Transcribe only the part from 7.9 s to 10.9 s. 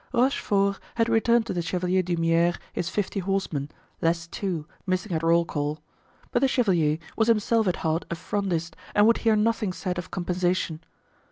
a Frondist and would hear nothing said of compensation.